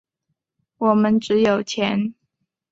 [0.77, 2.15] 我们只有钱。